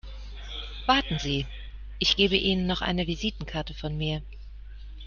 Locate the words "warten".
0.87-1.19